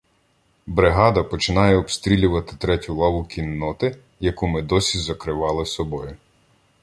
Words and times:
Бригада 0.67 1.23
починає 1.23 1.75
обстрілювати 1.77 2.55
третю 2.55 2.95
лаву 2.95 3.25
кінноти, 3.25 3.97
яку 4.19 4.47
ми 4.47 4.61
досі 4.61 4.97
закривали 4.99 5.65
собою. 5.65 6.17